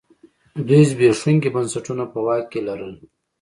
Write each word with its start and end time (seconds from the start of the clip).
دوی 0.67 0.81
زبېښونکي 0.89 1.49
بنسټونه 1.55 2.03
په 2.11 2.19
واک 2.25 2.45
کې 2.51 2.59
لرل. 2.67 2.93